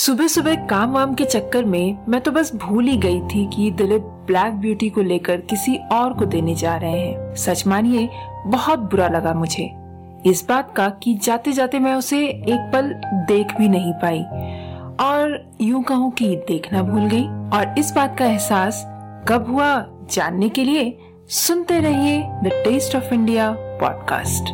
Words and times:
सुबह 0.00 0.26
सुबह 0.26 0.54
काम 0.66 0.92
वाम 0.92 1.14
के 1.14 1.24
चक्कर 1.24 1.64
में 1.64 1.98
मैं 2.08 2.20
तो 2.20 2.30
बस 2.32 2.54
भूल 2.54 2.86
ही 2.86 2.96
गई 2.96 3.20
थी 3.20 3.44
कि 3.46 3.70
दिलीप 3.70 4.02
ब्लैक 4.26 4.54
ब्यूटी 4.54 4.88
को 4.90 5.00
लेकर 5.00 5.40
किसी 5.40 5.76
और 5.92 6.12
को 6.14 6.24
देने 6.24 6.54
जा 6.54 6.76
रहे 6.76 7.00
हैं। 7.00 7.34
सच 7.34 7.66
मानिए, 7.66 8.08
बहुत 8.46 8.78
बुरा 8.78 9.08
लगा 9.08 9.34
मुझे। 9.34 9.64
इस 10.26 10.44
बात 10.48 10.72
का 10.76 10.88
कि 10.88 11.14
जाते 11.14 11.52
जाते 11.52 11.78
मैं 11.78 11.94
उसे 11.94 12.26
एक 12.28 12.70
पल 12.72 12.92
देख 13.28 13.56
भी 13.58 13.68
नहीं 13.68 13.92
पाई। 13.92 14.22
और 15.06 15.50
यूँ 15.60 15.82
कहूँ 15.82 16.10
कि 16.10 16.36
देखना 16.36 16.82
भूल 16.82 17.06
गई। 17.06 17.24
और 17.58 17.74
इस 17.78 17.92
बात 17.92 18.18
का 18.18 18.26
एहसास 18.26 18.82
कब 19.28 19.46
हुआ, 19.50 19.86
जानने 20.12 20.48
के 20.48 20.64
लिए 20.64 20.98
सुनते 21.28 21.80
रहिए 21.80 22.22
the 22.22 22.50
Taste 22.64 22.96
of 22.96 23.14
India 23.14 23.50
podcast 23.82 24.52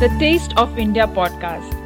the 0.00 0.16
Taste 0.20 0.58
of 0.58 0.78
India 0.78 1.06
podcast 1.06 1.85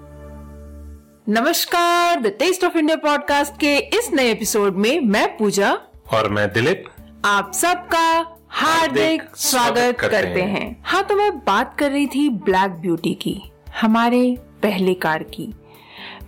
नमस्कार 1.29 2.19
the 2.19 2.27
Taste 2.27 2.63
of 2.63 2.77
India 2.77 2.97
podcast 2.97 3.53
के 3.59 3.77
इस 3.77 4.09
नए 4.13 4.31
एपिसोड 4.31 4.75
में 4.75 4.99
मैं 4.99 5.37
पूजा 5.37 5.73
और 6.13 6.29
मैं 6.29 6.53
दिलीप। 6.53 6.85
आप 7.25 7.51
सबका 7.53 8.37
हार्दिक 8.49 9.23
स्वागत 9.35 9.97
करते, 9.99 10.07
करते 10.07 10.41
हैं।, 10.41 10.61
हैं। 10.61 10.83
हाँ 10.85 11.03
तो 11.03 11.15
मैं 11.15 11.37
बात 11.37 11.79
कर 11.79 11.91
रही 11.91 12.07
थी 12.07 12.29
ब्लैक 12.29 12.71
ब्यूटी 12.71 13.13
की 13.13 13.51
हमारे 13.81 14.37
पहले 14.63 14.93
कार 14.93 15.23
की। 15.23 15.53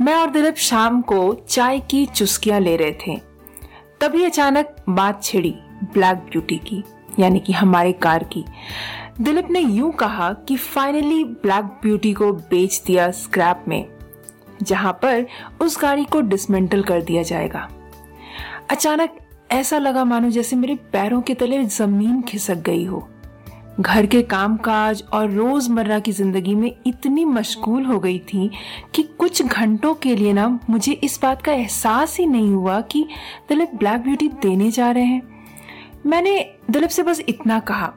मैं 0.02 0.16
और 0.16 0.30
दिलीप 0.30 0.56
शाम 0.56 1.02
को 1.02 1.46
चाय 1.50 1.80
की 1.80 2.06
चुस्कियाँ 2.06 2.60
ले 2.60 2.76
रहे 2.78 2.92
थे। 2.92 3.20
तभी 4.02 4.24
अचानक 4.24 4.76
बात 4.90 5.24
छिड़ी 5.24 5.56
ब्लैक 5.84 6.18
ब्यूटी 6.18 6.58
की 6.58 6.84
यानी 7.20 7.40
कि 7.40 7.54
हमारे 7.54 7.92
कार 7.92 8.24
की। 8.24 8.46
दिलीप 9.22 9.52
ने 9.52 9.60
यूँ 9.60 9.92
कहा 9.92 10.34
कि 10.34 10.58
फाइनली 10.58 11.24
ब्लैक 11.24 11.64
ब्यूटी 11.64 12.14
को 12.14 12.34
बेच 12.34 12.82
दिया 12.86 13.12
स्क्रैप 13.12 13.66
में। 13.68 13.93
जहाँ 14.62 14.94
पर 14.94 15.26
उस 15.62 15.78
गाड़ी 15.82 16.04
को 16.04 16.22
डिसमेंटल 16.22 16.84
कर 16.84 17.02
दिया 17.02 17.24
जाएगा। 17.24 17.70
अचानक 18.72 19.18
ऐसा 19.52 19.78
लगा 19.78 20.04
मानो 20.06 20.30
जैसे 20.30 20.56
मेरे 20.56 20.76
पैरों 20.94 21.22
के 21.22 21.34
तले 21.34 21.64
ज़मीन 21.64 22.22
खिसक 22.22 22.58
गई 22.58 22.86
हो। 22.86 23.08
घर 23.80 24.06
के 24.06 24.22
कामकाज 24.22 25.04
और 25.14 25.30
रोज़मर्रा 25.32 26.00
की 26.00 26.12
ज़िंदगी 26.12 26.56
में 26.56 26.72
इतनी 26.88 27.26
मशगूल 27.26 27.86
हो 27.86 28.00
गई 28.00 28.20
थी 28.20 28.50
कि 28.96 29.04
कुछ 29.20 29.42
घंटों 29.44 29.94
के 29.94 30.16
लिए 30.16 30.34
ना 30.34 30.48
मुझे 30.70 30.92
इस 30.94 31.20
बात 31.22 31.42
का 31.42 31.52
एहसास 31.52 32.18
ही 32.18 32.26
नहीं 32.26 32.52
हुआ 32.52 32.80
कि 32.82 33.06
दिलीप 33.50 33.72
ब्लैक 33.76 34.02
ब्यूटी 34.02 34.28
देने 34.42 34.72
जा 34.72 34.92
रहे 34.92 35.04
हैं। 35.04 35.22
मैंने 36.06 36.40
दिलीप 36.72 36.90
से 36.90 37.04
बस 37.04 37.22
इतना 37.30 37.60
कहा। 37.60 37.94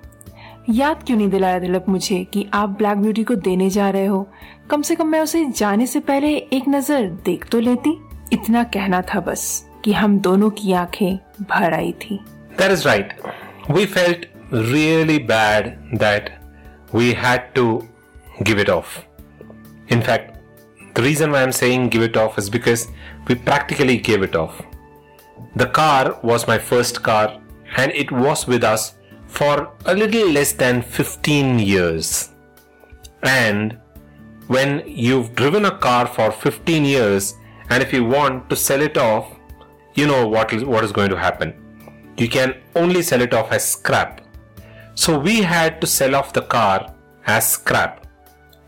याद 0.69 1.03
क्यों 1.07 1.17
नहीं 1.17 1.29
दिलाया 1.29 1.59
दिलप 1.59 1.85
मुझे 1.89 2.25
कि 2.25 2.47
आप 2.55 2.69
ब्लैक 2.69 2.99
ब्यूटी 2.99 3.25
को 3.25 3.35
देने 3.35 3.71
जा 3.71 3.91
रहे 3.91 4.07
हो? 4.07 4.29
कम 4.71 4.83
से 4.83 4.95
कम 4.95 5.07
मैं 5.07 5.21
उसे 5.21 5.45
जाने 5.57 5.87
से 5.87 6.01
पहले 6.01 6.29
एक 6.37 6.69
नज़र 6.69 7.09
देख 7.25 7.49
तो 7.49 7.61
लेती। 7.61 7.91
इतना 8.33 8.63
कहना 8.65 9.03
था 9.03 9.21
बस 9.21 9.45
कि 9.85 9.93
हम 9.93 10.19
दोनों 10.19 10.51
की 10.51 10.73
आँखें 10.73 11.17
भर 11.43 11.75
आई 11.75 11.93
थी। 11.93 12.19
Right 12.61 13.13
we 13.71 13.87
felt 13.87 14.27
really 14.53 15.19
bad 15.19 15.69
that 15.99 16.31
we 16.95 17.13
had 17.13 17.53
to 17.55 17.83
give 18.43 18.61
it 18.61 18.71
off 18.71 18.99
in 19.93 20.01
fact 20.01 20.35
the 20.97 21.01
reason 21.01 21.35
I 21.35 21.43
am 21.43 21.51
saying 21.51 21.95
we 21.95 23.35
practically 23.35 23.97
give 23.97 24.25
it 24.25 24.37
off 24.37 24.63
the 25.59 25.63
car 25.63 26.21
was 26.25 26.45
my 26.49 26.59
first 26.59 26.99
car 26.99 27.39
and 27.79 27.93
it 27.93 28.13
was 28.13 28.51
with 28.51 28.65
for 29.37 29.71
a 29.85 29.95
little 29.95 30.31
less 30.31 30.53
than 30.53 30.83
15 30.83 31.59
years. 31.59 32.31
And 33.23 33.79
when 34.47 34.83
you've 34.87 35.35
driven 35.35 35.67
a 35.67 35.77
car 35.79 36.07
for 36.07 36.31
15 36.31 36.85
years 36.85 37.35
and 37.69 37.83
if 37.83 37.93
you 37.93 38.05
want 38.05 38.49
to 38.51 38.57
sell 38.57 38.81
it 38.81 38.97
off, 38.97 39.37
you 39.95 40.07
know 40.07 40.27
what 40.27 40.53
is, 40.53 40.65
what 40.65 40.85
is 40.85 40.93
going 40.93 41.11
to 41.11 41.19
happen. 41.19 41.55
You 42.17 42.29
can 42.29 42.55
only 42.75 43.03
sell 43.03 43.21
it 43.21 43.35
off 43.35 43.53
as 43.53 43.71
scrap. 43.73 44.23
So 44.95 45.19
we 45.19 45.43
had 45.43 45.81
to 45.83 45.87
sell 45.87 46.15
off 46.15 46.33
the 46.33 46.43
car 46.43 46.95
as 47.27 47.51
scrap. 47.51 48.07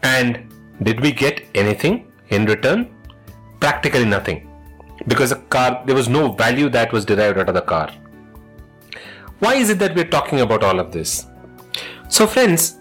And 0.03 0.53
did 0.83 1.01
we 1.01 1.13
get 1.13 1.45
anything 1.55 2.13
in 2.29 2.45
return? 2.45 2.95
Practically 3.61 4.05
nothing. 4.05 4.45
Because 5.07 5.31
the 5.31 5.37
car, 5.37 5.83
there 5.87 5.95
was 5.95 6.09
no 6.09 6.33
value 6.33 6.69
that 6.71 6.93
was 6.93 7.07
derived 7.07 7.39
out 7.39 7.49
of 7.49 7.55
the 7.55 7.63
car. 7.63 7.91
Why 9.41 9.55
is 9.55 9.71
it 9.71 9.79
that 9.79 9.95
we're 9.95 10.09
talking 10.09 10.41
about 10.41 10.65
all 10.65 10.81
of 10.81 10.91
this? 10.91 11.27
So, 12.09 12.27
friends, 12.27 12.79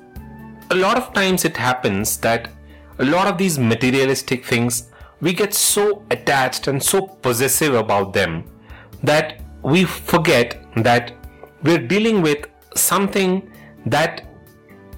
a 0.71 0.75
lot 0.75 0.97
of 0.97 1.13
times 1.13 1.45
it 1.45 1.55
happens 1.55 2.17
that 2.17 2.49
a 2.97 3.05
lot 3.05 3.27
of 3.27 3.37
these 3.37 3.59
materialistic 3.59 4.43
things, 4.43 4.89
we 5.21 5.33
get 5.33 5.53
so 5.53 6.03
attached 6.09 6.67
and 6.67 6.81
so 6.81 7.01
possessive 7.01 7.75
about 7.75 8.13
them 8.13 8.43
that 9.03 9.39
we 9.61 9.83
forget 9.83 10.63
that 10.77 11.13
we're 11.61 11.87
dealing 11.87 12.21
with 12.21 12.47
something 12.75 13.51
that 13.85 14.23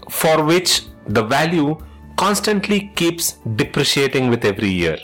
for 0.10 0.44
which 0.44 0.84
the 1.08 1.24
value 1.24 1.78
constantly 2.18 2.92
keeps 2.96 3.34
depreciating 3.56 4.30
with 4.30 4.46
every 4.46 4.70
year. 4.70 4.98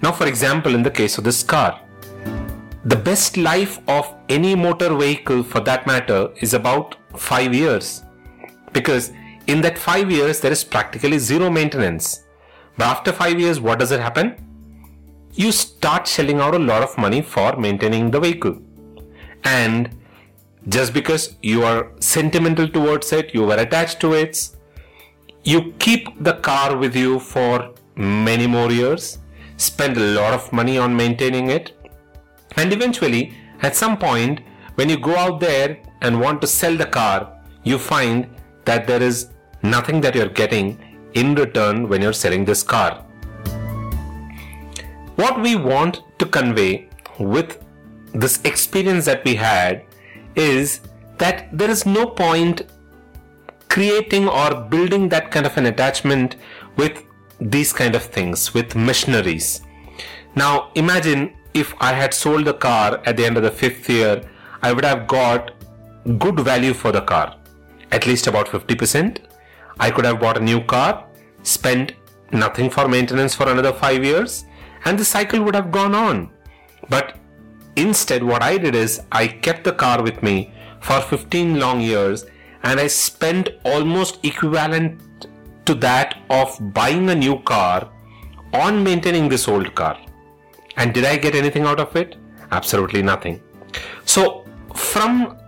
Now, 0.00 0.12
for 0.12 0.26
example, 0.26 0.74
in 0.74 0.82
the 0.82 0.90
case 0.90 1.18
of 1.18 1.24
this 1.24 1.42
car, 1.42 1.80
the 2.84 2.96
best 2.96 3.36
life 3.36 3.78
of 3.88 4.12
any 4.28 4.54
motor 4.56 4.94
vehicle 4.94 5.42
for 5.42 5.60
that 5.60 5.86
matter 5.86 6.30
is 6.40 6.52
about 6.52 6.96
5 7.16 7.54
years. 7.54 8.02
Because 8.72 9.12
in 9.46 9.60
that 9.60 9.78
5 9.78 10.10
years 10.10 10.40
there 10.40 10.52
is 10.52 10.64
practically 10.64 11.18
zero 11.18 11.50
maintenance. 11.50 12.24
But 12.76 12.86
after 12.86 13.12
5 13.12 13.38
years 13.38 13.60
what 13.60 13.78
does 13.78 13.92
it 13.92 14.00
happen? 14.00 14.34
You 15.34 15.52
start 15.52 16.06
shelling 16.06 16.40
out 16.40 16.54
a 16.54 16.58
lot 16.58 16.82
of 16.82 16.98
money 16.98 17.22
for 17.22 17.56
maintaining 17.56 18.10
the 18.10 18.20
vehicle. 18.20 18.58
And 19.44 19.96
just 20.68 20.92
because 20.94 21.36
you 21.42 21.64
are 21.64 21.90
sentimental 21.98 22.68
towards 22.68 23.12
it 23.12 23.34
you 23.34 23.44
were 23.44 23.56
attached 23.56 23.98
to 24.00 24.12
it 24.14 24.50
you 25.42 25.72
keep 25.80 26.06
the 26.22 26.34
car 26.34 26.76
with 26.76 26.94
you 26.94 27.18
for 27.18 27.74
many 27.96 28.46
more 28.46 28.70
years 28.70 29.18
spend 29.56 29.96
a 29.96 30.00
lot 30.20 30.32
of 30.32 30.52
money 30.52 30.78
on 30.78 30.94
maintaining 30.94 31.50
it 31.50 31.72
and 32.56 32.72
eventually, 32.72 33.34
at 33.62 33.76
some 33.76 33.96
point, 33.96 34.40
when 34.74 34.88
you 34.88 34.98
go 34.98 35.16
out 35.16 35.40
there 35.40 35.78
and 36.00 36.20
want 36.20 36.40
to 36.40 36.46
sell 36.46 36.76
the 36.76 36.86
car, 36.86 37.32
you 37.62 37.78
find 37.78 38.28
that 38.64 38.86
there 38.86 39.02
is 39.02 39.30
nothing 39.62 40.00
that 40.00 40.14
you're 40.14 40.28
getting 40.28 40.78
in 41.14 41.34
return 41.34 41.88
when 41.88 42.02
you're 42.02 42.12
selling 42.12 42.44
this 42.44 42.62
car. 42.62 43.04
What 45.16 45.40
we 45.40 45.56
want 45.56 46.02
to 46.18 46.26
convey 46.26 46.88
with 47.18 47.62
this 48.12 48.40
experience 48.44 49.04
that 49.04 49.24
we 49.24 49.34
had 49.34 49.84
is 50.34 50.80
that 51.18 51.56
there 51.56 51.70
is 51.70 51.86
no 51.86 52.06
point 52.06 52.62
creating 53.68 54.28
or 54.28 54.54
building 54.54 55.08
that 55.10 55.30
kind 55.30 55.46
of 55.46 55.56
an 55.56 55.66
attachment 55.66 56.36
with 56.76 57.04
these 57.40 57.72
kind 57.72 57.94
of 57.94 58.02
things, 58.02 58.54
with 58.54 58.74
machineries. 58.74 59.62
Now 60.34 60.70
imagine 60.74 61.34
if 61.54 61.74
I 61.80 61.92
had 61.92 62.14
sold 62.14 62.44
the 62.44 62.54
car 62.54 63.00
at 63.04 63.16
the 63.16 63.24
end 63.24 63.36
of 63.36 63.42
the 63.42 63.50
fifth 63.50 63.88
year, 63.88 64.22
I 64.62 64.72
would 64.72 64.84
have 64.84 65.06
got 65.06 65.52
good 66.18 66.40
value 66.40 66.74
for 66.74 66.92
the 66.92 67.02
car, 67.02 67.36
at 67.90 68.06
least 68.06 68.26
about 68.26 68.46
50%. 68.46 69.18
I 69.78 69.90
could 69.90 70.04
have 70.04 70.20
bought 70.20 70.36
a 70.36 70.40
new 70.40 70.62
car, 70.64 71.06
spent 71.42 71.92
nothing 72.32 72.70
for 72.70 72.88
maintenance 72.88 73.34
for 73.34 73.48
another 73.48 73.72
five 73.72 74.04
years, 74.04 74.44
and 74.84 74.98
the 74.98 75.04
cycle 75.04 75.42
would 75.42 75.54
have 75.54 75.70
gone 75.70 75.94
on. 75.94 76.30
But 76.88 77.18
instead, 77.76 78.22
what 78.22 78.42
I 78.42 78.58
did 78.58 78.74
is 78.74 79.00
I 79.12 79.26
kept 79.26 79.64
the 79.64 79.72
car 79.72 80.02
with 80.02 80.22
me 80.22 80.52
for 80.80 81.00
15 81.00 81.58
long 81.58 81.80
years 81.80 82.26
and 82.64 82.78
I 82.78 82.86
spent 82.86 83.50
almost 83.64 84.24
equivalent 84.24 85.00
to 85.66 85.74
that 85.74 86.18
of 86.30 86.56
buying 86.72 87.08
a 87.10 87.14
new 87.14 87.40
car 87.40 87.90
on 88.52 88.82
maintaining 88.82 89.28
this 89.28 89.48
old 89.48 89.74
car. 89.74 89.98
And 90.76 90.94
did 90.94 91.04
I 91.04 91.16
get 91.16 91.34
anything 91.34 91.64
out 91.64 91.80
of 91.80 91.94
it? 91.96 92.16
Absolutely 92.50 93.02
nothing. 93.02 93.40
So, 94.04 94.44
from 94.74 95.38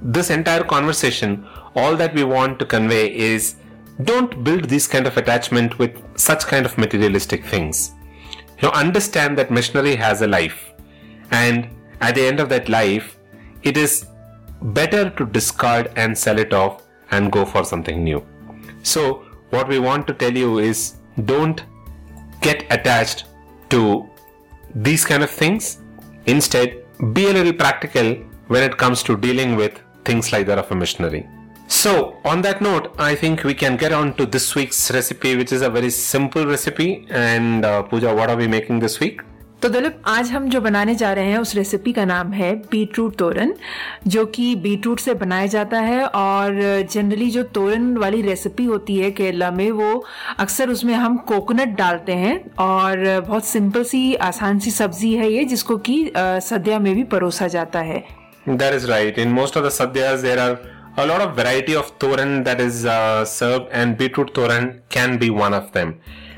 this 0.00 0.30
entire 0.30 0.64
conversation, 0.64 1.46
all 1.74 1.96
that 1.96 2.14
we 2.14 2.24
want 2.24 2.58
to 2.58 2.66
convey 2.66 3.14
is 3.14 3.56
don't 4.04 4.42
build 4.42 4.64
this 4.64 4.86
kind 4.86 5.06
of 5.06 5.16
attachment 5.16 5.78
with 5.78 6.02
such 6.18 6.46
kind 6.46 6.66
of 6.66 6.76
materialistic 6.76 7.44
things. 7.44 7.92
You 8.60 8.68
know, 8.68 8.70
understand 8.70 9.38
that 9.38 9.50
machinery 9.50 9.96
has 9.96 10.22
a 10.22 10.26
life, 10.26 10.72
and 11.30 11.68
at 12.00 12.14
the 12.14 12.26
end 12.26 12.40
of 12.40 12.48
that 12.48 12.68
life, 12.68 13.18
it 13.62 13.76
is 13.76 14.06
better 14.60 15.10
to 15.10 15.26
discard 15.26 15.90
and 15.96 16.16
sell 16.16 16.38
it 16.38 16.52
off 16.52 16.82
and 17.10 17.30
go 17.30 17.44
for 17.44 17.64
something 17.64 18.02
new. 18.02 18.24
So, 18.82 19.24
what 19.50 19.68
we 19.68 19.78
want 19.78 20.06
to 20.06 20.14
tell 20.14 20.32
you 20.32 20.58
is 20.58 20.94
don't 21.24 21.62
get 22.40 22.64
attached 22.70 23.24
to 23.70 24.08
these 24.74 25.04
kind 25.04 25.22
of 25.22 25.30
things. 25.30 25.78
Instead, 26.26 26.84
be 27.12 27.26
a 27.26 27.32
little 27.32 27.52
practical 27.52 28.14
when 28.48 28.62
it 28.62 28.76
comes 28.76 29.02
to 29.04 29.16
dealing 29.16 29.56
with 29.56 29.80
things 30.04 30.32
like 30.32 30.46
that 30.46 30.58
of 30.58 30.70
a 30.70 30.74
missionary. 30.74 31.26
So, 31.68 32.18
on 32.24 32.42
that 32.42 32.60
note, 32.60 32.94
I 32.98 33.14
think 33.14 33.44
we 33.44 33.54
can 33.54 33.76
get 33.76 33.92
on 33.92 34.14
to 34.16 34.26
this 34.26 34.54
week's 34.54 34.90
recipe, 34.90 35.36
which 35.36 35.52
is 35.52 35.62
a 35.62 35.70
very 35.70 35.90
simple 35.90 36.46
recipe. 36.46 37.06
And 37.08 37.64
uh, 37.64 37.82
Pooja, 37.82 38.14
what 38.14 38.28
are 38.28 38.36
we 38.36 38.46
making 38.46 38.80
this 38.80 39.00
week? 39.00 39.22
तो 39.62 39.68
दिलीप 39.68 40.00
आज 40.08 40.30
हम 40.32 40.48
जो 40.50 40.60
बनाने 40.60 40.94
जा 41.00 41.12
रहे 41.12 41.30
हैं 41.30 41.38
उस 41.38 41.54
recipe 41.54 41.92
का 41.92 42.04
नाम 42.04 42.32
है 42.32 42.54
बीटरूट 42.70 43.14
तोरन 43.16 43.52
जो 44.12 44.24
कि 44.36 44.54
बीटरूट 44.62 45.00
से 45.00 45.12
बनाया 45.14 45.46
जाता 45.46 45.80
है 45.80 46.04
और 46.06 46.54
जनरली 46.92 47.28
जो 47.30 47.42
तोरन 47.58 47.96
वाली 47.96 48.22
रेसिपी 48.22 48.64
होती 48.64 48.96
है 48.98 49.10
केरला 49.10 49.50
में 49.50 49.70
वो 49.70 49.92
अक्सर 50.40 50.70
उसमें 50.70 50.94
हम 50.94 51.16
कोकोनट 51.28 51.76
डालते 51.78 52.12
हैं 52.22 52.34
और 52.64 53.04
बहुत 53.28 53.44
सिंपल 53.46 53.84
सी 53.90 54.14
आसान 54.28 54.58
सी 54.58 54.70
सब्ज़ी 54.70 55.12
है 55.16 55.30
ये 55.32 55.44
जिसको 55.52 55.76
कि 55.88 55.96
सद्या 56.16 56.78
में 56.78 56.94
भी 56.94 57.04
परोसा 57.14 57.48
जाता 57.48 57.80
है 57.90 58.02
That 58.48 58.74
is 58.74 58.88
right. 58.90 59.18
In 59.18 59.32
most 59.34 59.56
of 59.60 59.62
the 59.62 59.70
sadhyas, 59.70 60.22
there 60.22 60.40
are 60.40 60.58
a 60.96 61.06
lot 61.06 61.20
of 61.20 61.36
variety 61.36 61.76
of 61.76 61.92
toran 62.00 62.32
that 62.44 62.60
is 62.60 62.84
uh, 62.86 63.24
served, 63.24 63.68
and 63.72 63.96
beetroot 63.96 64.34
toran 64.34 64.66
can 64.88 65.16
be 65.18 65.30
one 65.30 65.54
of 65.54 65.70
them. 65.72 65.94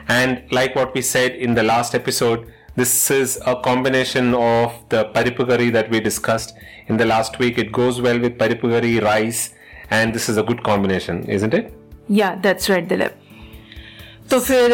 And 0.08 0.52
like 0.52 0.76
what 0.76 0.94
we 0.94 1.04
said 1.04 1.40
in 1.46 1.54
the 1.54 1.62
last 1.62 1.94
episode, 1.94 2.44
This 2.75 3.11
is 3.11 3.37
a 3.45 3.55
combination 3.55 4.33
of 4.33 4.73
the 4.89 5.05
paripugari 5.15 5.71
that 5.73 5.89
we 5.91 5.99
discussed 5.99 6.53
in 6.87 6.97
the 6.97 7.05
last 7.05 7.39
week. 7.39 7.57
It 7.57 7.71
goes 7.71 8.01
well 8.01 8.19
with 8.19 8.37
paripugari, 8.37 9.01
rice, 9.01 9.53
and 9.89 10.13
this 10.13 10.29
is 10.29 10.37
a 10.37 10.43
good 10.43 10.63
combination, 10.63 11.23
isn't 11.39 11.53
it? 11.53 11.73
Yeah, 12.07 12.35
that's 12.45 12.69
right, 12.69 12.87
Dilip. 12.87 13.11
तो 14.31 14.39
फिर 14.39 14.71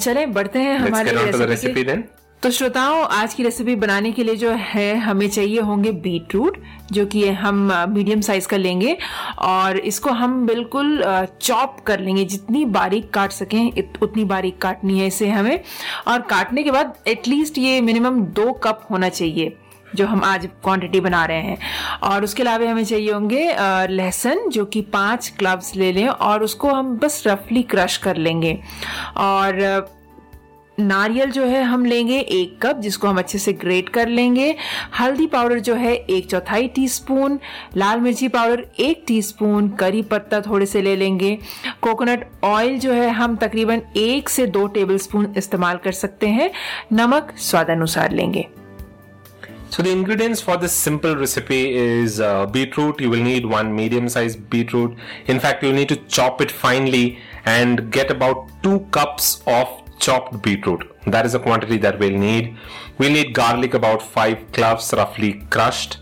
चलें 0.00 0.32
बढ़ते 0.32 0.58
हैं 0.58 0.78
हमारे 0.78 1.46
recipe 1.46 1.82
then 1.84 2.04
तो 2.43 2.49
श्रोताओं, 2.51 3.03
आज 3.07 3.33
की 3.33 3.43
रेसिपी 3.43 3.73
बनाने 3.75 4.11
के 4.11 4.23
लिए 4.23 4.35
जो 4.35 4.51
है, 4.51 4.95
हमें 4.95 5.29
चाहिए 5.29 5.59
होंगे 5.59 5.91
बीट 5.93 6.33
रूट 6.35 6.57
जो 6.91 7.05
कि 7.05 7.27
हम 7.31 7.71
मीडियम 7.89 8.21
साइज़ 8.21 8.47
का 8.47 8.57
लेंगे 8.57 8.97
और 9.39 9.77
इसको 9.77 10.09
हम 10.11 10.45
बिल्कुल 10.47 11.03
चॉप 11.41 11.79
कर 11.87 11.99
लेंगे। 11.99 12.25
जितनी 12.25 12.65
बारीक 12.65 13.09
काट 13.09 13.31
सकें 13.31 13.71
उतनी 14.01 14.23
बारीक 14.25 14.57
काटनी 14.61 14.99
है 14.99 15.07
इसे 15.07 15.29
हमें। 15.29 15.59
और 16.07 16.21
काटने 16.21 16.63
के 16.63 16.71
बाद 16.71 16.93
एटलीस्ट 17.07 17.57
ये 17.57 17.79
मिनिमम 17.81 18.21
दो 18.33 18.51
कप 18.53 18.85
होना 18.91 19.09
चाहिए, 19.09 19.55
जो 19.95 20.07
हम 20.07 20.23
आज 20.25 20.49
क्वांटिटी 20.63 20.99
बना 20.99 21.25
रहे 21.25 21.41
हैं। 21.41 21.57
और 22.03 22.23
उसके 22.23 22.43
अलावा 22.43 22.71
हमें 22.71 22.85
चाहिए 22.85 23.11
होंगे 23.11 23.47
लहसुन, 23.89 24.49
जो 24.49 24.65
कि 24.65 24.81
पाँच 24.93 25.33
क्लब्स 25.39 25.75
ले 25.75 25.91
लें 25.91 26.07
और 26.07 26.43
उसको 26.43 26.73
हम 26.73 26.95
बस 26.97 27.23
रफली 27.27 27.63
क्रश 27.63 27.97
कर 27.97 28.17
लेंगे। 28.17 28.59
और 29.17 29.91
नारियल 30.79 31.31
जो 31.31 31.45
है 31.45 31.61
हम 31.63 31.85
लेंगे 31.85 32.19
एक 32.19 32.57
कप 32.61 32.77
जिसको 32.81 33.07
हम 33.07 33.17
अच्छे 33.17 33.37
से 33.39 33.53
ग्रेट 33.53 33.89
कर 33.89 34.07
लेंगे 34.07 34.55
हल्दी 34.99 35.27
पाउडर 35.27 35.59
जो 35.67 35.75
है 35.75 35.93
एक 35.95 36.29
चौथाई 36.29 36.67
टीस्पून 36.75 37.39
लाल 37.77 37.99
मिर्ची 38.01 38.27
पाउडर 38.27 38.65
एक 38.79 39.03
टीस्पून 39.07 39.69
करी 39.79 40.01
पत्ता 40.11 40.41
थोड़े 40.47 40.65
से 40.65 40.81
ले 40.81 40.95
लेंगे 40.95 41.37
कोकोनट 41.81 42.25
ऑयल 42.43 42.79
जो 42.79 42.93
है 42.93 43.09
हम 43.13 43.35
तकरीबन 43.43 43.81
एक 43.97 44.29
से 44.29 44.47
दो 44.47 44.65
टेबल 44.79 44.97
स्पून 44.97 45.33
इस्तेमाल 45.37 45.77
कर 45.83 45.91
सकते 45.91 46.27
हैं 46.29 46.51
नमक 46.91 47.33
स्वादानुसार 47.37 48.11
लेंगे 48.11 48.47
So 49.69 49.81
the 49.81 49.91
ingredients 49.91 50.39
for 50.39 50.55
this 50.55 50.71
simple 50.71 51.15
recipe 51.15 51.75
is 51.75 52.19
uh, 52.19 52.45
beetroot. 52.45 52.99
You 53.01 53.09
will 53.09 53.23
need 53.23 53.47
one 53.53 53.71
medium 53.75 54.07
sized 54.07 54.47
beetroot. 54.51 54.99
In 55.25 55.39
fact, 55.39 55.63
you 55.63 55.73
need 55.73 55.89
to 55.89 55.95
chop 56.07 56.41
it 56.41 56.51
finely 56.51 57.17
and 57.45 57.81
get 57.91 58.11
about 58.11 58.51
two 58.61 58.81
cups 58.91 59.41
of 59.47 59.82
chopped 60.05 60.41
beetroot. 60.45 60.83
That 61.05 61.25
is 61.25 61.33
the 61.33 61.39
quantity 61.39 61.77
that 61.85 61.99
we'll 61.99 62.17
need. 62.17 62.55
We'll 62.97 63.11
need 63.17 63.33
garlic 63.33 63.73
about 63.73 64.01
5 64.01 64.51
cloves 64.51 64.93
roughly 64.93 65.33
crushed. 65.49 65.97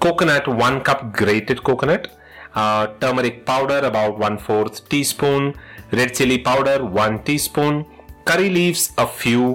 Coconut 0.00 0.48
1 0.48 0.80
cup 0.82 1.12
grated 1.12 1.62
coconut. 1.64 2.08
Uh, 2.54 2.86
turmeric 3.00 3.44
powder 3.46 3.78
about 3.92 4.18
1 4.18 4.38
4th 4.38 4.88
teaspoon. 4.88 5.54
Red 5.92 6.14
chili 6.14 6.38
powder 6.38 6.84
1 6.84 7.22
teaspoon. 7.24 7.84
Curry 8.24 8.50
leaves 8.50 8.92
a 8.98 9.06
few. 9.06 9.46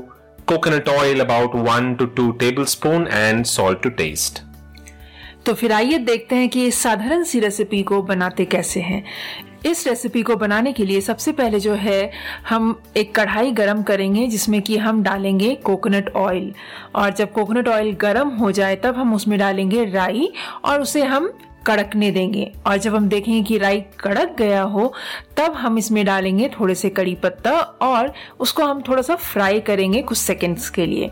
Coconut 0.45 0.89
oil 0.89 1.21
about 1.21 1.53
1 1.55 1.97
to 1.97 2.07
2 2.07 2.33
tablespoon 2.45 3.07
and 3.07 3.47
salt 3.57 3.81
to 3.83 3.91
taste. 4.03 4.43
तो 5.45 5.53
फिर 5.59 5.71
आइए 5.73 5.97
देखते 6.07 6.35
हैं 6.35 6.49
कि 6.49 6.65
इस 6.67 6.77
साधारण 6.83 7.23
सी 7.29 7.39
recipe 7.39 7.81
को 7.83 8.01
बनाते 8.01 8.45
कैसे 8.53 8.81
हैं 8.81 9.03
इस 9.65 9.87
रेसिपी 9.87 10.21
को 10.21 10.35
बनाने 10.35 10.73
के 10.73 10.85
लिए 10.85 11.01
सबसे 11.01 11.31
पहले 11.31 11.59
जो 11.59 11.73
है, 11.73 12.11
हम 12.49 12.81
एक 12.97 13.15
कढ़ाई 13.15 13.51
गरम 13.51 13.83
करेंगे, 13.83 14.27
जिसमें 14.27 14.61
कि 14.61 14.77
हम 14.77 15.03
डालेंगे 15.03 15.55
कोकोनट 15.55 16.09
ऑयल 16.09 16.53
और 16.95 17.13
जब 17.13 17.31
कोकोनट 17.31 17.67
ऑयल 17.67 17.91
गरम 17.91 18.29
हो 18.29 18.51
जाए, 18.51 18.75
तब 18.75 18.95
हम 18.95 19.13
उसमें 19.13 19.39
डालेंगे 19.39 19.85
राई 19.85 20.33
और 20.65 20.81
उसे 20.81 21.03
हम 21.03 21.33
कड़कने 21.67 22.11
देंगे। 22.11 22.51
और 22.67 22.77
जब 22.77 22.95
हम 22.95 23.07
देखेंगे 23.07 23.43
कि 23.43 23.57
राई 23.57 23.81
कड़क 23.99 24.35
गया 24.37 24.61
हो, 24.61 24.93
तब 25.37 25.53
हम 25.53 25.77
इसमें 25.77 26.05
डालेंगे 26.05 26.49
थोड़े 26.59 26.75
से 26.75 26.89
कड़ी 26.89 27.15
पत्ता 27.15 27.51
और 27.59 28.13
उसको 28.39 28.63
हम 28.63 28.81
थोड़ा 28.81 29.01
सा 29.01 29.15
फ्राई 29.15 29.59
करेंगे 29.59 30.01
कुछ 30.01 30.17
सेकंड्स 30.17 30.69
के 30.69 30.85
लिए। 30.85 31.11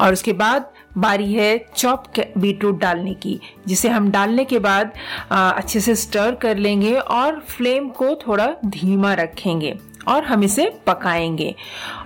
और 0.00 0.12
उसके 0.12 0.32
बाद 0.32 0.70
बारी 0.98 1.32
है 1.32 1.58
चॉप 1.76 2.04
बीटरूट 2.38 2.78
डालने 2.80 3.14
की, 3.14 3.38
जिसे 3.66 3.88
हम 3.88 4.10
डालने 4.10 4.44
के 4.44 4.58
बाद 4.58 4.92
अच्छे 5.30 5.80
से 5.80 5.94
स्टर 5.94 6.34
कर 6.34 6.56
लेंगे 6.56 6.94
और 6.94 7.40
फ्लेम 7.48 7.88
को 7.90 8.14
थोड़ा 8.26 8.54
धीमा 8.66 9.14
रखेंगे। 9.14 9.76
और 10.08 10.24
हम 10.24 10.44
इसे 10.44 10.70
पकाएँगे। 10.86 11.54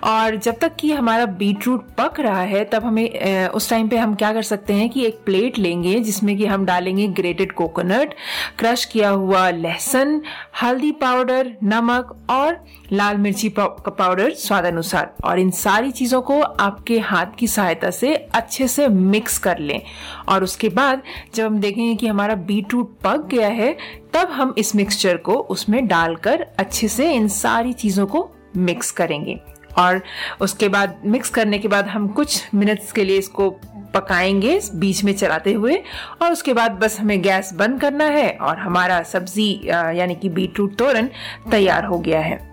और 0.05 0.37
जब 0.37 0.59
तक 0.59 0.77
कि 0.77 0.93
हमारा 0.93 1.27
बीट 1.27 1.67
रूट 1.67 1.87
पक 1.99 2.21
रहा 2.21 2.43
है, 2.43 2.65
तब 2.65 2.85
हमें 2.85 3.49
उस 3.49 3.71
टाइम 3.71 3.89
पे 3.89 3.97
हम 3.97 4.15
क्या 4.15 4.33
कर 4.33 4.43
सकते 4.43 4.73
हैं 4.73 4.89
कि 4.91 5.05
एक 5.07 5.21
प्लेट 5.25 5.59
लेंगे, 5.59 5.99
जिसमें 6.01 6.37
कि 6.37 6.47
हम 6.47 6.65
डालेंगे 6.65 7.07
ग्रेटेड 7.09 7.53
कोकोनट 7.53 8.15
क्रश 8.59 8.85
किया 8.85 9.11
हुआ 9.11 9.49
लहसुन, 9.51 10.21
हल्दी 10.63 10.93
पाउडर 10.93 11.53
नमक 11.65 12.17
और 12.31 12.65
लाल 12.93 13.17
मिर्ची 13.17 13.49
पाउडर 13.59 14.31
स्वाद 14.31 14.65
अनुसार। 14.65 15.15
और 15.25 15.39
इन 15.39 15.51
सारी 15.51 15.91
चीज़ों 15.91 16.21
को 16.23 16.41
आपके 16.41 16.99
हाथ 16.99 17.27
की 17.39 17.47
सहायता 17.47 17.91
से 17.91 18.15
अच्छे 18.15 18.69
से 18.69 18.89
मिक्स 18.89 19.39
कर 19.39 19.59
लें। 19.59 19.81
और 20.29 20.45
उसके 20.45 20.69
बाद 20.69 21.03
जब 21.35 21.47
हम 21.47 21.59
देखेंगे 21.59 21.95
कि 21.95 22.07
हमारा 22.07 22.35
बीट 22.35 22.73
रूट 22.73 22.99
पक 23.05 23.27
गया 23.27 23.49
है 23.49 23.77
तब 24.15 24.29
हम 24.31 24.55
इस 24.59 24.77
मिक्सचर 24.77 25.17
को 25.17 25.35
उसमें 25.35 25.87
डालकर 25.87 26.47
अच्छे 26.59 26.89
से 26.89 27.13
इन 27.13 27.29
सारी 27.29 27.73
चीज़ों 27.73 28.07
को 28.07 28.31
मिक्स 28.57 28.91
करेंगे। 28.91 29.41
और 29.79 30.03
उसके 30.41 30.69
बाद 30.69 31.03
मिक्स 31.07 31.29
करने 31.29 31.59
के 31.59 31.69
बाद 31.69 31.87
हम 31.87 32.09
कुछ 32.09 32.49
मिनट्स 32.55 32.93
के 32.93 33.05
लिए 33.05 33.19
इसको 33.19 33.51
पकाएँगे 33.95 34.61
बीच 34.75 35.05
में 35.05 35.13
चलाते 35.13 35.53
हुए। 35.53 35.83
और 36.23 36.33
उसके 36.33 36.55
बाद 36.55 36.71
बस 36.71 37.01
हमें 37.01 37.23
गैस 37.23 37.53
बंद 37.53 37.81
करना 37.81 38.05
है 38.05 38.39
और 38.41 38.59
हमारा 38.59 39.03
सब्ज़ी 39.03 39.61
यानी 39.69 40.15
कि 40.15 40.29
बीटरूट 40.29 40.77
तोरन 40.77 41.11
तैयार 41.51 41.85
हो 41.85 41.99
गया 41.99 42.21
है। 42.21 42.51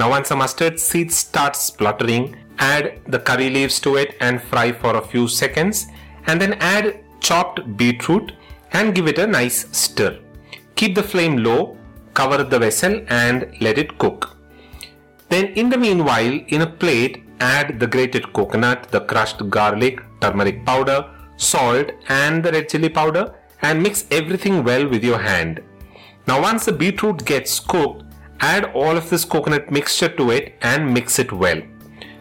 Now, 0.00 0.08
once 0.12 0.28
the 0.28 0.36
mustard 0.40 0.78
seeds 0.78 1.18
start 1.18 1.54
spluttering 1.60 2.24
add 2.58 3.00
the 3.06 3.18
curry 3.18 3.50
leaves 3.50 3.80
to 3.80 3.96
it 3.96 4.16
and 4.20 4.42
fry 4.42 4.72
for 4.72 4.96
a 4.96 5.06
few 5.06 5.28
seconds 5.28 5.86
and 6.26 6.40
then 6.40 6.54
add 6.54 7.00
chopped 7.20 7.76
beetroot 7.76 8.32
and 8.72 8.94
give 8.94 9.08
it 9.08 9.18
a 9.18 9.26
nice 9.26 9.66
stir. 9.76 10.18
Keep 10.74 10.94
the 10.94 11.02
flame 11.02 11.38
low, 11.38 11.76
cover 12.14 12.42
the 12.42 12.58
vessel 12.58 13.02
and 13.08 13.54
let 13.60 13.78
it 13.78 13.98
cook. 13.98 14.36
Then 15.28 15.46
in 15.60 15.70
the 15.70 15.78
meanwhile 15.78 16.40
in 16.48 16.62
a 16.62 16.66
plate 16.66 17.24
add 17.40 17.78
the 17.80 17.86
grated 17.86 18.32
coconut, 18.32 18.88
the 18.90 19.00
crushed 19.00 19.48
garlic, 19.50 20.00
turmeric 20.20 20.64
powder, 20.64 21.10
salt 21.36 21.90
and 22.08 22.42
the 22.42 22.52
red 22.52 22.68
chili 22.68 22.88
powder 22.88 23.34
and 23.62 23.82
mix 23.82 24.06
everything 24.10 24.64
well 24.64 24.88
with 24.88 25.04
your 25.04 25.18
hand. 25.18 25.62
Now 26.26 26.40
once 26.42 26.64
the 26.64 26.72
beetroot 26.72 27.24
gets 27.24 27.60
cooked, 27.60 28.02
add 28.40 28.64
all 28.74 28.96
of 28.96 29.08
this 29.10 29.24
coconut 29.24 29.70
mixture 29.70 30.08
to 30.08 30.30
it 30.30 30.54
and 30.62 30.92
mix 30.92 31.18
it 31.18 31.32
well. 31.32 31.60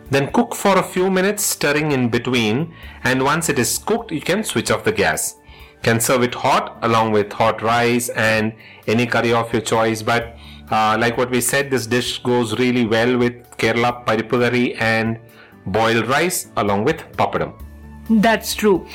Then 0.09 0.31
cook 0.31 0.53
for 0.55 0.77
a 0.77 0.83
few 0.83 1.09
minutes 1.09 1.43
stirring 1.43 1.91
in 1.91 2.09
between 2.09 2.73
and 3.03 3.23
once 3.23 3.49
it 3.49 3.57
is 3.57 3.77
cooked 3.77 4.11
you 4.11 4.21
can 4.21 4.43
switch 4.43 4.71
off 4.71 4.83
the 4.83 4.91
gas. 4.91 5.35
Can 5.83 5.99
serve 5.99 6.23
it 6.23 6.35
hot 6.35 6.77
along 6.81 7.11
with 7.11 7.31
hot 7.33 7.61
rice 7.61 8.09
and 8.09 8.53
any 8.87 9.05
curry 9.05 9.33
of 9.33 9.51
your 9.51 9.61
choice 9.61 10.01
but 10.01 10.37
uh, 10.71 10.97
like 10.99 11.17
what 11.17 11.29
we 11.29 11.41
said 11.41 11.69
this 11.69 11.87
dish 11.87 12.19
goes 12.23 12.57
really 12.59 12.85
well 12.85 13.17
with 13.17 13.33
Kerala 13.57 14.05
paripugari 14.05 14.79
and 14.79 15.19
boiled 15.65 16.07
rice 16.07 16.47
along 16.57 16.85
with 16.85 16.97
papadam. 17.17 17.64
That's 18.11 18.57
true 18.59 18.85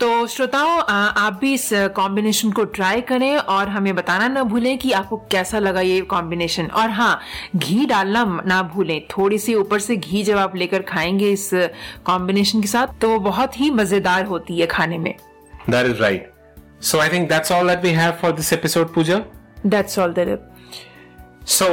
तो 0.00 0.26
श्रोताओं 0.26 0.78
आप 0.88 1.38
भी 1.40 1.54
इस 1.54 1.70
combination 1.72 2.50
को 2.50 2.64
try 2.64 3.00
करें 3.00 3.36
और 3.36 3.68
हमें 3.68 3.94
बताना 3.94 4.28
ना 4.28 4.42
भूलें 4.42 4.78
कि 4.78 4.92
आपको 4.92 5.16
कैसा 5.16 5.58
लगा 5.58 5.80
ये 5.80 6.00
कॉम्बिनेशन 6.00 6.66
और 6.66 6.90
हाँ 6.90 7.20
घी 7.56 7.86
डालना 7.86 8.42
ना 8.46 8.62
भूलें। 8.62 9.06
थोड़ी 9.06 9.38
सी 9.38 9.54
ऊपर 9.54 9.78
से 9.78 9.96
घी 9.96 10.22
जब 10.22 10.36
आप 10.36 10.56
लेकर 10.56 10.82
खाएँगे 10.82 11.30
इस 11.30 11.50
कॉम्बिनेशन 12.04 12.60
के 12.60 12.68
साथ 12.68 12.86
तो 13.00 13.18
बहुत 13.18 13.60
ही 13.60 13.70
मज़ेदार 13.70 14.24
होती 14.24 14.60
है 14.60 14.66
खाने 14.66 14.98
में। 14.98 15.14
That 15.70 15.86
is 15.86 15.96
right 15.96 16.32
so 16.82 16.98
I 16.98 17.08
think 17.08 17.30
that's 17.30 17.50
all 17.50 17.68
that 17.70 17.84
we 17.84 17.92
have 17.98 18.14
for 18.24 18.32
this 18.40 18.52
episode, 18.58 18.88
Pooja. 18.98 19.20
That's 19.66 19.98
all 19.98 20.12
Dilip 20.12 20.50
So 21.46 21.66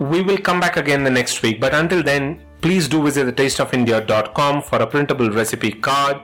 we 0.00 0.20
will 0.22 0.38
come 0.48 0.60
back 0.60 0.76
again 0.76 1.04
the 1.04 1.10
next 1.10 1.42
week. 1.42 1.60
But 1.62 1.74
until 1.74 2.02
then, 2.02 2.47
please 2.60 2.88
do 2.88 3.02
visit 3.02 3.34
thetasteofindia.com 3.34 4.62
for 4.62 4.78
a 4.82 4.86
printable 4.86 5.30
recipe 5.30 5.72
card 5.72 6.20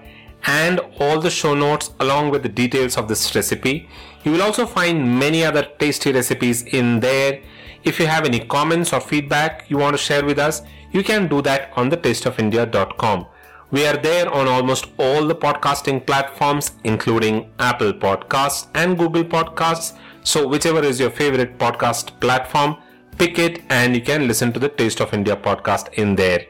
and 0.47 0.81
all 0.99 1.21
the 1.21 1.31
show 1.31 1.55
notes 1.55 1.91
along 2.01 2.31
with 2.31 2.43
the 2.43 2.49
details 2.49 2.97
of 2.97 3.09
this 3.09 3.35
recipe. 3.35 3.89
You 4.25 4.33
will 4.33 4.43
also 4.43 4.67
find 4.67 5.19
many 5.19 5.45
other 5.45 5.67
tasty 5.79 6.13
recipes 6.13 6.63
in 6.63 7.01
there. 7.01 7.41
If 7.85 8.01
you 8.01 8.07
have 8.07 8.25
any 8.25 8.41
comments 8.41 8.93
or 8.93 9.01
feedback 9.01 9.67
you 9.69 9.79
want 9.79 9.95
to 9.95 10.03
share 10.03 10.25
with 10.25 10.39
us, 10.39 10.63
you 10.93 11.03
can 11.03 11.29
do 11.29 11.43
that 11.43 11.73
on 11.77 11.91
thetasteofindia.com. 11.91 13.27
We 13.71 13.87
are 13.87 13.97
there 13.97 14.33
on 14.33 14.47
almost 14.47 14.87
all 14.99 15.27
the 15.27 15.35
podcasting 15.35 16.07
platforms, 16.07 16.73
including 16.85 17.51
Apple 17.59 17.93
Podcasts 17.93 18.69
and 18.75 18.97
Google 18.97 19.25
Podcasts. 19.25 19.97
So, 20.23 20.47
whichever 20.47 20.83
is 20.83 21.01
your 21.01 21.11
favorite 21.11 21.59
podcast 21.59 22.19
platform, 22.21 22.77
pick 23.19 23.39
it 23.39 23.63
and 23.71 23.95
you 23.95 24.03
can 24.03 24.27
listen 24.27 24.53
to 24.53 24.59
the 24.59 24.69
Taste 24.69 25.01
of 25.01 25.13
India 25.15 25.37
podcast 25.37 25.93
in 25.95 26.15
there. 26.15 26.47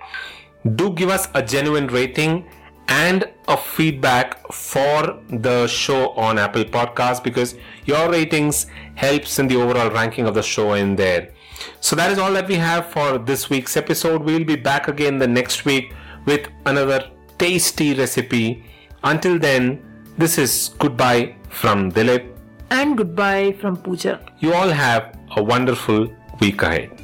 Do 0.76 0.90
give 0.90 1.10
us 1.10 1.28
a 1.34 1.42
genuine 1.42 1.86
rating 1.88 2.48
and 2.88 3.28
a 3.48 3.56
feedback 3.56 4.52
for 4.52 5.18
the 5.28 5.66
show 5.66 6.10
on 6.10 6.38
Apple 6.38 6.64
Podcast 6.64 7.22
because 7.22 7.54
your 7.84 8.10
ratings 8.10 8.66
helps 8.94 9.38
in 9.38 9.48
the 9.48 9.56
overall 9.56 9.90
ranking 9.90 10.26
of 10.26 10.34
the 10.34 10.42
show 10.42 10.74
in 10.74 10.96
there. 10.96 11.32
So 11.80 11.96
that 11.96 12.10
is 12.10 12.18
all 12.18 12.32
that 12.32 12.48
we 12.48 12.56
have 12.56 12.86
for 12.86 13.18
this 13.18 13.48
week's 13.48 13.76
episode. 13.76 14.22
We'll 14.22 14.44
be 14.44 14.56
back 14.56 14.88
again 14.88 15.18
the 15.18 15.28
next 15.28 15.64
week 15.64 15.94
with 16.26 16.48
another 16.66 17.10
tasty 17.38 17.94
recipe. 17.94 18.64
Until 19.02 19.38
then, 19.38 19.82
this 20.18 20.38
is 20.38 20.70
goodbye 20.78 21.36
from 21.48 21.90
Dilip 21.92 22.34
and 22.70 22.96
goodbye 22.96 23.52
from 23.60 23.76
Pooja. 23.76 24.20
You 24.40 24.54
all 24.54 24.68
have 24.68 25.18
a 25.36 25.42
wonderful 25.42 26.08
भी 26.50 27.03